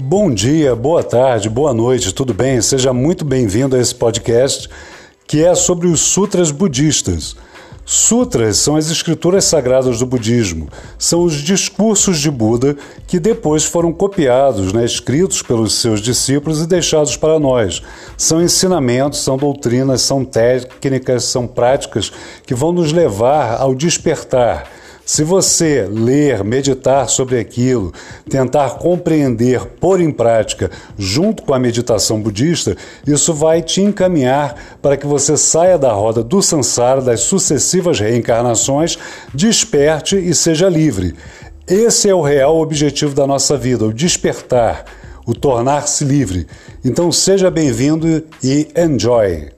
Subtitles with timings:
[0.00, 2.62] Bom dia, boa tarde, boa noite, tudo bem?
[2.62, 4.70] Seja muito bem-vindo a esse podcast
[5.26, 7.34] que é sobre os sutras budistas.
[7.84, 12.76] Sutras são as escrituras sagradas do budismo, são os discursos de Buda
[13.08, 17.82] que depois foram copiados, né, escritos pelos seus discípulos e deixados para nós.
[18.16, 22.12] São ensinamentos, são doutrinas, são técnicas, são práticas
[22.46, 24.77] que vão nos levar ao despertar
[25.08, 27.94] se você ler, meditar sobre aquilo,
[28.28, 32.76] tentar compreender, pôr em prática junto com a meditação budista,
[33.06, 38.98] isso vai te encaminhar para que você saia da roda do samsara, das sucessivas reencarnações,
[39.32, 41.14] desperte e seja livre.
[41.66, 44.84] Esse é o real objetivo da nossa vida, o despertar,
[45.26, 46.46] o tornar-se livre.
[46.84, 49.57] Então seja bem-vindo e enjoy!